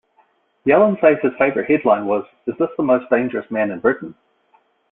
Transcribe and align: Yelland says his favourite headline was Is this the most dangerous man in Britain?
Yelland 0.65 0.97
says 0.99 1.17
his 1.21 1.31
favourite 1.37 1.69
headline 1.69 2.07
was 2.07 2.25
Is 2.47 2.55
this 2.57 2.71
the 2.75 2.81
most 2.81 3.07
dangerous 3.11 3.45
man 3.51 3.69
in 3.69 3.79
Britain? 3.79 4.15